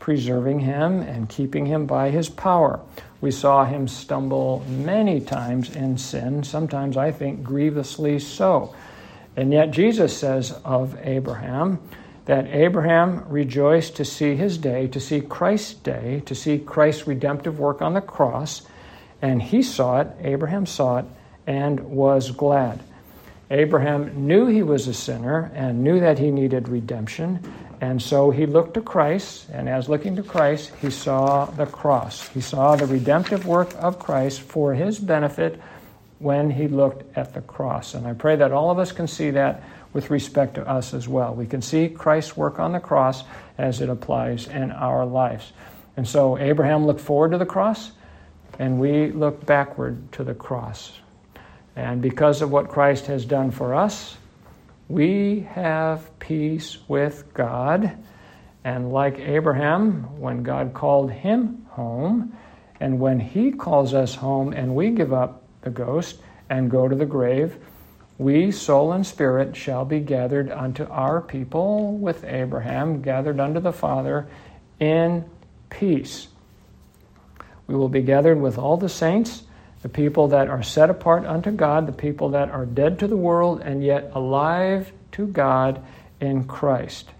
[0.00, 2.80] preserving him and keeping him by his power.
[3.22, 8.74] We saw him stumble many times in sin, sometimes I think grievously so.
[9.36, 11.78] And yet Jesus says of Abraham
[12.24, 17.58] that Abraham rejoiced to see his day, to see Christ's day, to see Christ's redemptive
[17.58, 18.62] work on the cross,
[19.22, 21.04] and he saw it, Abraham saw it,
[21.46, 22.82] and was glad.
[23.50, 27.40] Abraham knew he was a sinner and knew that he needed redemption,
[27.82, 32.28] and so he looked to Christ, and as looking to Christ, he saw the cross.
[32.28, 35.60] He saw the redemptive work of Christ for his benefit
[36.20, 37.94] when he looked at the cross.
[37.94, 41.08] And I pray that all of us can see that with respect to us as
[41.08, 41.34] well.
[41.34, 43.24] We can see Christ's work on the cross
[43.58, 45.52] as it applies in our lives.
[45.96, 47.90] And so Abraham looked forward to the cross,
[48.60, 51.00] and we look backward to the cross.
[51.74, 54.16] And because of what Christ has done for us,
[54.88, 57.98] we have peace with God.
[58.64, 62.36] And like Abraham, when God called him home,
[62.80, 66.96] and when he calls us home and we give up the ghost and go to
[66.96, 67.56] the grave,
[68.18, 73.72] we, soul and spirit, shall be gathered unto our people with Abraham, gathered unto the
[73.72, 74.28] Father
[74.78, 75.24] in
[75.70, 76.28] peace.
[77.66, 79.44] We will be gathered with all the saints
[79.82, 83.16] the people that are set apart unto God, the people that are dead to the
[83.16, 85.82] world and yet alive to God
[86.20, 87.10] in Christ.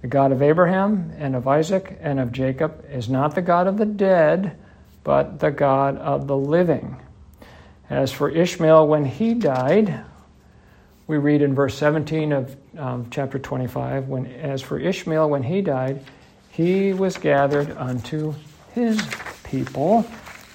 [0.00, 3.76] The God of Abraham and of Isaac and of Jacob is not the God of
[3.76, 4.56] the dead,
[5.04, 6.96] but the God of the living.
[7.90, 10.04] As for Ishmael, when he died,
[11.06, 15.62] we read in verse 17 of um, chapter 25 when, as for Ishmael, when he
[15.62, 16.04] died,
[16.50, 18.34] he was gathered unto
[18.74, 19.00] his
[19.42, 20.06] people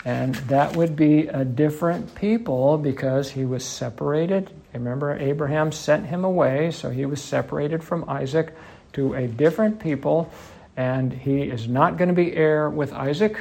[0.05, 4.51] and that would be a different people because he was separated.
[4.73, 8.53] Remember, Abraham sent him away, so he was separated from Isaac
[8.93, 10.31] to a different people,
[10.75, 13.39] and he is not going to be heir with Isaac.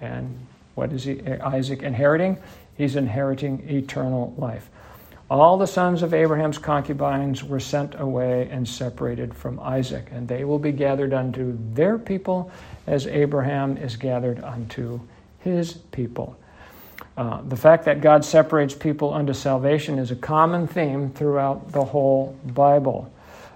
[0.00, 2.38] And what is he, Isaac inheriting?
[2.76, 4.70] He's inheriting eternal life.
[5.28, 10.44] All the sons of Abraham's concubines were sent away and separated from Isaac, and they
[10.44, 12.50] will be gathered unto their people
[12.86, 15.00] as Abraham is gathered unto
[15.42, 16.36] his people.
[17.16, 21.84] Uh, the fact that God separates people unto salvation is a common theme throughout the
[21.84, 23.12] whole Bible.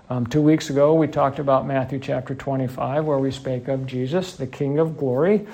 [0.08, 4.36] Um, two weeks ago, we talked about Matthew chapter 25, where we spake of Jesus,
[4.36, 5.46] the King of glory,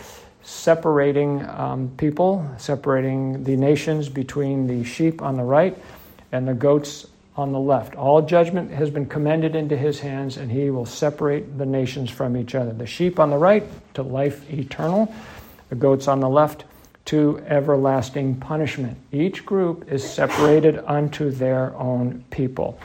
[0.43, 5.79] separating um, people, separating the nations between the sheep on the right
[6.33, 7.95] and the goats on the left.
[7.95, 12.37] All judgment has been commended into his hands, and he will separate the nations from
[12.37, 12.73] each other.
[12.73, 13.65] The sheep on the right
[13.95, 15.15] to life eternal,
[15.73, 16.67] the goats on the left
[17.07, 18.99] to everlasting punishment.
[19.11, 22.79] Each group is separated unto their own people.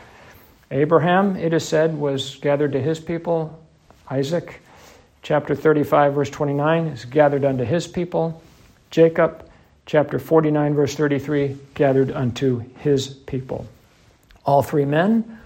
[0.72, 3.62] Abraham, it is said, was gathered to his people.
[4.10, 4.62] Isaac,
[5.22, 8.42] chapter 35, verse 29, is gathered unto his people.
[8.90, 9.46] Jacob,
[9.86, 13.68] chapter 49, verse 33, gathered unto his people.
[14.46, 15.37] All three men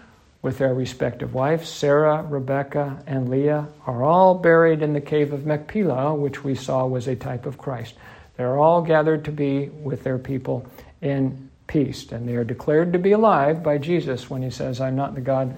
[0.42, 1.70] with their respective wives.
[1.70, 6.86] Sarah, Rebekah, and Leah are all buried in the cave of Machpelah, which we saw
[6.86, 7.96] was a type of Christ.
[8.38, 10.66] They're all gathered to be with their people
[11.02, 14.96] in peace, and they are declared to be alive by Jesus when he says, I'm
[14.96, 15.56] not the God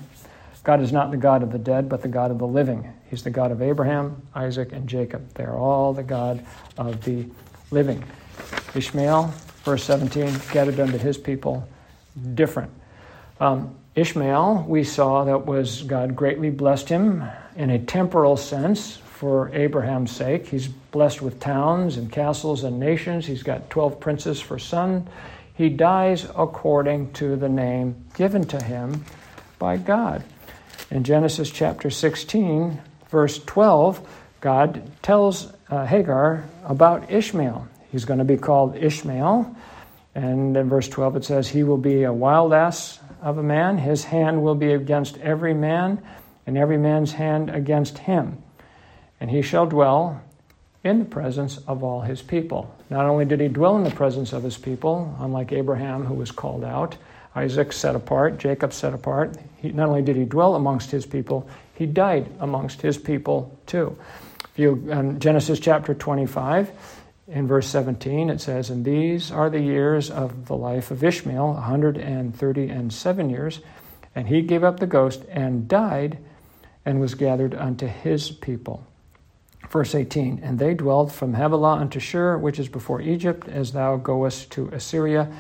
[0.64, 2.94] God is not the God of the dead, but the God of the living.
[3.10, 5.34] He's the God of Abraham, Isaac, and Jacob.
[5.34, 6.44] They are all the God
[6.78, 7.26] of the
[7.70, 8.02] living.
[8.74, 9.34] Ishmael,
[9.66, 11.68] verse 17, gathered unto his people,
[12.34, 12.72] different.
[13.42, 17.24] Um, Ishmael, we saw that was God greatly blessed him
[17.56, 20.48] in a temporal sense for Abraham's sake.
[20.48, 23.28] He's blessed with towns and castles and nations.
[23.28, 25.08] He's got 12 princes for son.
[25.54, 29.06] He dies according to the name given to him
[29.60, 30.24] by God.
[30.90, 34.08] In Genesis chapter 16, verse 12,
[34.42, 37.68] God tells uh, Hagar about Ishmael.
[37.92, 39.56] He's going to be called Ishmael.
[40.16, 43.80] And in verse 12 it says, He will be a wild ass of a man.
[43.80, 46.04] His hand will be against every man,
[46.46, 48.38] and every man's hand against him.
[49.20, 50.22] And he shall dwell
[50.84, 52.76] in the presence of all his people.
[52.90, 56.32] Not only did he dwell in the presence of his people, unlike Abraham, who was
[56.32, 56.98] called out,
[57.36, 59.38] Isaac set apart, Jacob set apart.
[59.58, 63.98] He, not only did he dwell amongst his people, he died amongst his people too.
[64.52, 66.72] If you, in Genesis chapter 25,
[67.28, 71.54] in verse 17, it says, And these are the years of the life of Ishmael,
[71.54, 73.62] 130 and seven years.
[74.14, 76.18] And he gave up the ghost and died
[76.86, 78.86] and was gathered unto his people.
[79.70, 83.96] Verse 18, And they dwelled from Havilah unto Shur, which is before Egypt, as thou
[83.96, 85.32] goest to Assyria.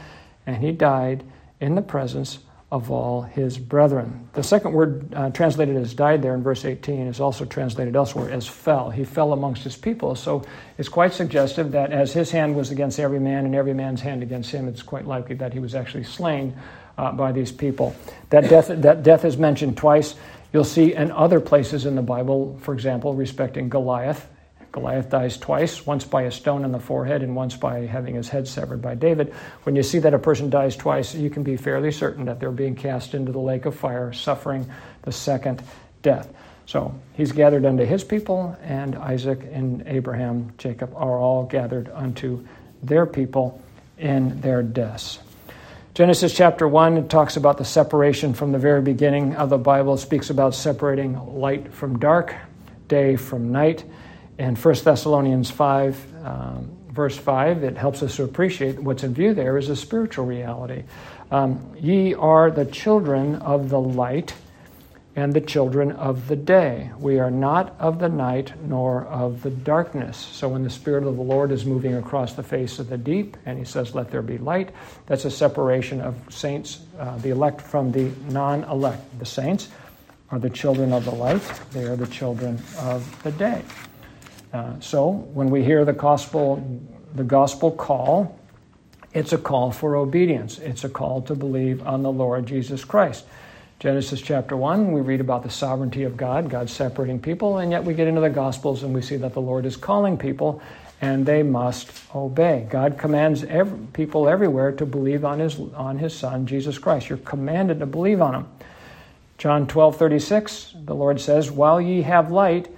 [0.48, 1.24] And he died
[1.60, 2.40] in the presence
[2.74, 4.28] of all his brethren.
[4.34, 8.32] The second word uh, translated as died there in verse 18 is also translated elsewhere
[8.32, 8.90] as fell.
[8.90, 10.16] He fell amongst his people.
[10.16, 10.44] So
[10.80, 14.24] it's quite suggestive that as his hand was against every man and every man's hand
[14.24, 16.58] against him, it's quite likely that he was actually slain
[16.98, 17.96] uh, by these people.
[18.32, 20.16] That death, that death is mentioned twice.
[20.52, 24.28] You'll see in other places in the Bible, for example, respecting Goliath.
[24.74, 28.28] Goliath dies twice, once by a stone in the forehead and once by having his
[28.28, 29.32] head severed by David.
[29.64, 32.52] When you see that a person dies twice, you can be fairly certain that they're
[32.52, 34.70] being cast into the lake of fire, suffering
[35.04, 35.62] the second
[36.02, 36.28] death.
[36.66, 42.44] So he's gathered unto his people, and Isaac and Abraham, Jacob are all gathered unto
[42.82, 43.62] their people
[44.00, 45.20] in their deaths.
[45.94, 50.00] Genesis chapter 1 talks about the separation from the very beginning of the Bible, it
[50.00, 52.34] speaks about separating light from dark,
[52.88, 53.84] day from night.
[54.40, 59.34] In 1 Thessalonians 5, um, verse 5, it helps us to appreciate what's in view
[59.34, 60.84] there is a spiritual reality.
[61.30, 64.34] Um, Ye are the children of the light
[65.16, 66.90] and the children of the day.
[66.98, 70.18] We are not of the night nor of the darkness.
[70.18, 73.38] So when the Spirit of the Lord is moving across the face of the deep
[73.46, 74.72] and he says, Let there be light,
[75.06, 79.20] that's a separation of saints, uh, the elect from the non elect.
[79.20, 79.70] The saints
[80.32, 83.62] are the children of the light, they are the children of the day.
[84.54, 86.64] Uh, so when we hear the gospel,
[87.16, 88.40] the gospel call,
[89.12, 90.60] it's a call for obedience.
[90.60, 93.26] It's a call to believe on the Lord Jesus Christ.
[93.80, 97.84] Genesis chapter 1, we read about the sovereignty of God, God separating people, and yet
[97.84, 100.62] we get into the Gospels and we see that the Lord is calling people
[101.02, 102.66] and they must obey.
[102.70, 107.10] God commands every, people everywhere to believe on his, on his Son, Jesus Christ.
[107.10, 108.48] You're commanded to believe on him.
[109.38, 112.70] John 12, 36, the Lord says, While ye have light,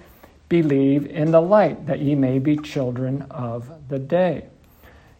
[0.48, 4.46] believe in the light, that ye may be children of the day.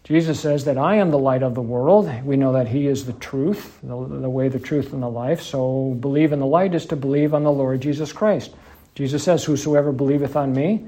[0.05, 2.09] Jesus says that I am the light of the world.
[2.25, 5.43] We know that He is the truth, the, the, way, the truth, and the life.
[5.43, 8.55] So believe in the light is to believe on the Lord Jesus Christ.
[8.95, 10.87] Jesus says, Whosoever believeth on me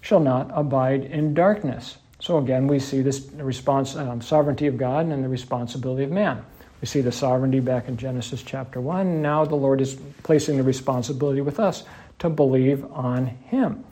[0.00, 1.98] shall not abide in darkness.
[2.18, 6.44] So again, we see this response, um, sovereignty of God and the responsibility of man.
[6.80, 9.22] We see the sovereignty back in Genesis chapter 1.
[9.22, 11.84] Now the Lord is placing the responsibility with us
[12.18, 13.84] to believe on Him.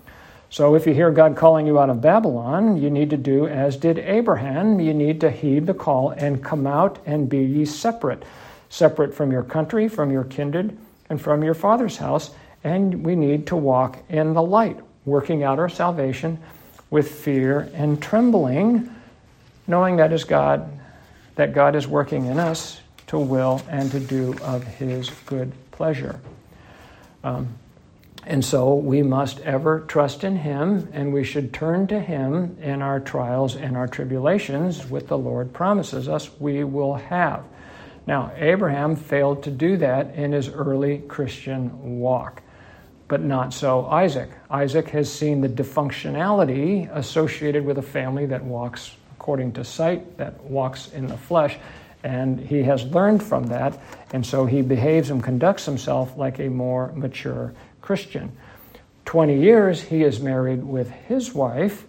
[0.55, 3.77] So if you hear God calling you out of Babylon, you need to do as
[3.77, 4.79] did Abraham.
[4.79, 8.23] You need to heed the call and come out and be ye separate.
[8.69, 10.79] Separate from your country, from your kindred,
[11.11, 12.31] and from your father's house.
[12.63, 16.39] And we need to walk in the light, working out our salvation
[16.89, 18.95] with fear and trembling,
[19.67, 20.71] knowing that is God,
[21.35, 26.21] that God is working in us to will and to do of his good pleasure.
[27.25, 27.49] Um,
[28.27, 32.81] and so we must ever trust in Him, and we should turn to Him in
[32.83, 37.45] our trials and our tribulations, which the Lord promises us we will have.
[38.07, 42.43] Now, Abraham failed to do that in his early Christian walk,
[43.09, 44.31] but not so Isaac.
[44.51, 50.43] Isaac has seen the dysfunctionality associated with a family that walks according to sight, that
[50.45, 51.57] walks in the flesh,
[52.03, 53.81] and he has learned from that,
[54.13, 57.55] and so he behaves and conducts himself like a more mature
[57.85, 58.33] Christian.
[59.05, 61.85] 20 years he is married with his wife.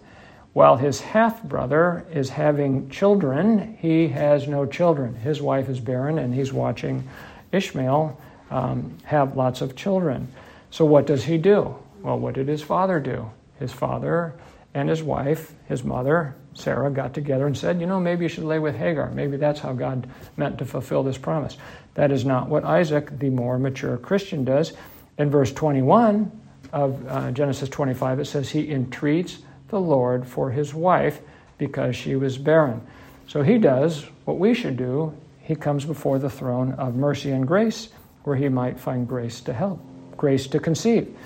[0.52, 5.14] While his half brother is having children, he has no children.
[5.14, 7.08] His wife is barren, and he's watching
[7.50, 8.20] Ishmael
[8.50, 10.28] um, have lots of children.
[10.70, 11.74] So, what does he do?
[12.02, 13.30] Well, what did his father do?
[13.58, 14.34] His father
[14.74, 18.44] and his wife, his mother, Sarah, got together and said, You know, maybe you should
[18.44, 19.10] lay with Hagar.
[19.12, 21.56] Maybe that's how God meant to fulfill this promise.
[21.94, 24.74] That is not what Isaac, the more mature Christian, does.
[25.18, 26.30] In verse 21
[26.72, 29.38] of uh, Genesis 25, it says, He entreats
[29.68, 31.20] the Lord for his wife
[31.58, 32.80] because she was barren.
[33.26, 35.16] So he does what we should do.
[35.40, 37.88] He comes before the throne of mercy and grace
[38.24, 39.80] where he might find grace to help,
[40.16, 41.16] grace to conceive.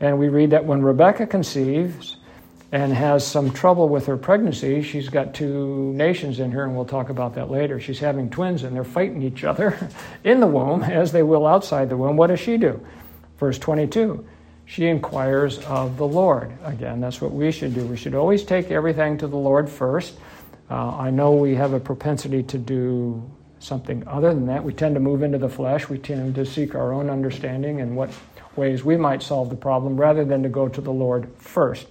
[0.00, 2.16] And we read that when Rebecca conceives
[2.72, 6.84] and has some trouble with her pregnancy, she's got two nations in her, and we'll
[6.84, 7.80] talk about that later.
[7.80, 9.78] She's having twins, and they're fighting each other
[10.24, 12.16] in the womb as they will outside the womb.
[12.16, 12.84] What does she do?
[13.38, 14.26] Verse 22
[14.68, 16.52] she inquires of the Lord.
[16.62, 17.86] Again, that's what we should do.
[17.86, 20.18] We should always take everything to the Lord first.
[20.70, 23.28] Uh, I know we have a propensity to do
[23.60, 24.62] something other than that.
[24.62, 25.88] We tend to move into the flesh.
[25.88, 28.10] We tend to seek our own understanding and what
[28.56, 31.86] ways we might solve the problem rather than to go to the Lord first.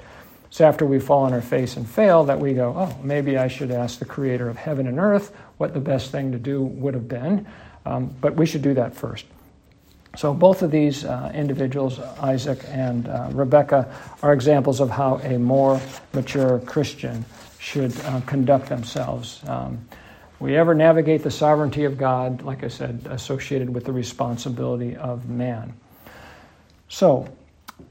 [0.52, 3.48] So after we fall on our face and fail, that we go, oh, maybe I
[3.48, 6.94] should ask the creator of heaven and earth what the best thing to do would
[6.94, 7.48] have been.
[7.86, 9.26] Um, but we should do that first.
[10.18, 13.94] So both of these uh, individuals, Isaac and uh, Rebecca,
[14.24, 15.80] are examples of how a more
[16.12, 17.24] mature Christian
[17.60, 19.42] should uh, conduct themselves.
[19.48, 19.88] Um,
[20.40, 25.30] we ever navigate the sovereignty of God, like I said, associated with the responsibility of
[25.30, 25.74] man.
[26.90, 27.30] So,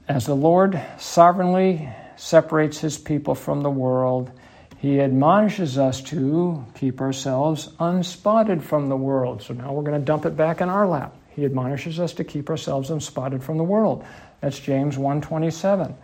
[0.09, 4.33] as the Lord sovereignly separates his people from the world,
[4.79, 9.43] he admonishes us to keep ourselves unspotted from the world.
[9.43, 11.16] So now we're going to dump it back in our lap.
[11.37, 14.03] He admonishes us to keep ourselves unspotted from the world.
[14.41, 15.95] That's James 1:27.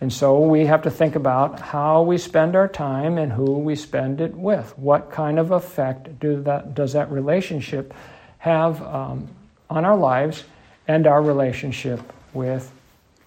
[0.00, 3.76] And so we have to think about how we spend our time and who we
[3.76, 4.76] spend it with.
[4.76, 7.94] What kind of effect do that, does that relationship
[8.38, 9.28] have um,
[9.70, 10.44] on our lives
[10.88, 12.00] and our relationship
[12.34, 12.70] with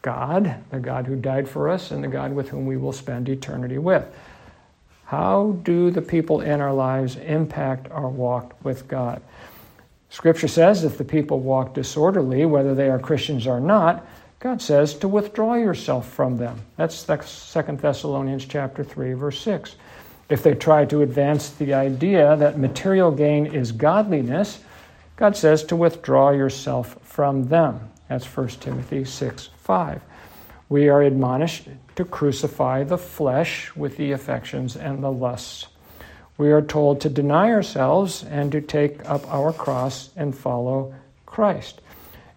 [0.02, 3.30] God, the God who died for us, and the God with whom we will spend
[3.30, 4.06] eternity with?
[5.06, 9.22] How do the people in our lives impact our walk with God?
[10.10, 14.06] Scripture says if the people walk disorderly, whether they are Christians or not,
[14.40, 16.62] God says to withdraw yourself from them.
[16.78, 17.18] That's 2
[17.78, 19.76] Thessalonians chapter 3 verse 6.
[20.30, 24.60] If they try to advance the idea that material gain is godliness,
[25.16, 27.92] God says to withdraw yourself from them.
[28.08, 30.02] That's 1 Timothy 6 5.
[30.70, 35.68] We are admonished to crucify the flesh with the affections and the lusts
[36.40, 41.82] we are told to deny ourselves and to take up our cross and follow Christ.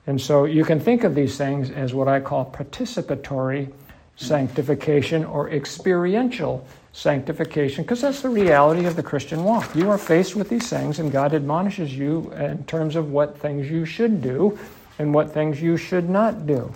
[0.09, 3.73] And so you can think of these things as what I call participatory
[4.17, 9.75] sanctification or experiential sanctification, because that's the reality of the Christian walk.
[9.75, 13.71] You are faced with these things, and God admonishes you in terms of what things
[13.71, 14.59] you should do
[14.99, 16.73] and what things you should not do.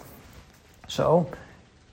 [0.86, 1.28] So,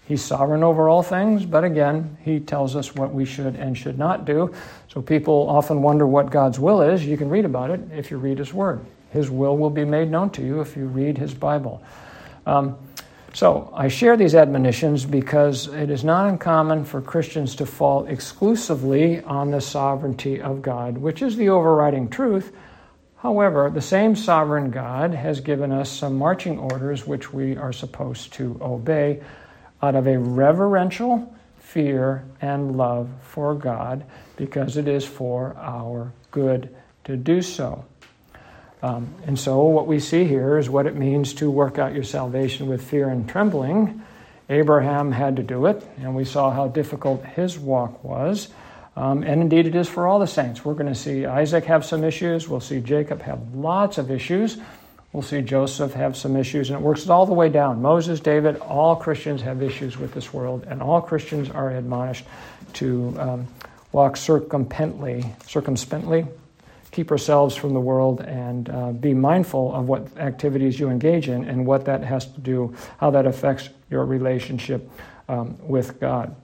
[0.06, 3.98] He's sovereign over all things, but again, He tells us what we should and should
[3.98, 4.54] not do.
[4.90, 7.06] So people often wonder what God's will is.
[7.06, 8.82] You can read about it if you read His Word.
[9.12, 11.82] His will will be made known to you if you read His Bible.
[12.46, 12.78] Um,
[13.34, 19.22] so I share these admonitions because it is not uncommon for Christians to fall exclusively
[19.24, 22.52] on the sovereignty of God, which is the overriding truth.
[23.18, 28.34] However, the same sovereign God has given us some marching orders which we are supposed
[28.34, 29.22] to obey
[29.84, 34.06] out of a reverential fear and love for God
[34.38, 36.74] because it is for our good
[37.04, 37.84] to do so.
[38.82, 42.04] Um, and so, what we see here is what it means to work out your
[42.04, 44.02] salvation with fear and trembling.
[44.50, 48.50] Abraham had to do it, and we saw how difficult his walk was.
[48.96, 50.64] Um, and indeed, it is for all the saints.
[50.64, 52.48] We're going to see Isaac have some issues.
[52.48, 54.58] We'll see Jacob have lots of issues.
[55.14, 57.84] We'll see Joseph have some issues, and it works all the way down.
[57.84, 62.26] Moses, David, all Christians have issues with this world, and all Christians are admonished
[62.74, 63.48] to um,
[63.92, 66.26] walk circumspectly, circumspectly,
[66.90, 71.46] keep ourselves from the world, and uh, be mindful of what activities you engage in
[71.46, 74.90] and what that has to do, how that affects your relationship
[75.30, 76.36] um, with God.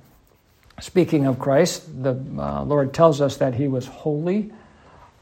[0.79, 4.51] Speaking of Christ, the uh, Lord tells us that he was holy,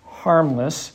[0.05, 0.91] harmless,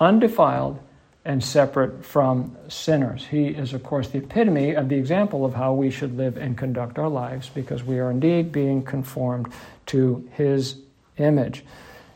[0.00, 0.80] undefiled,
[1.26, 3.26] and separate from sinners.
[3.26, 6.56] He is, of course, the epitome of the example of how we should live and
[6.56, 9.52] conduct our lives because we are indeed being conformed
[9.86, 10.76] to His
[11.18, 11.64] image.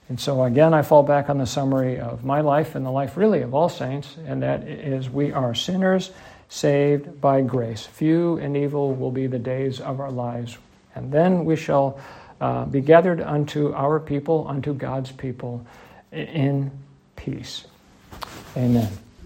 [0.08, 3.16] And so, again, I fall back on the summary of my life and the life
[3.16, 6.12] really of all saints, and that is we are sinners
[6.48, 7.86] saved by grace.
[7.86, 10.56] Few and evil will be the days of our lives,
[10.94, 11.98] and then we shall
[12.40, 15.66] uh, be gathered unto our people, unto God's people,
[16.12, 16.70] in
[17.16, 17.66] peace.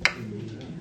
[0.09, 0.74] Amen.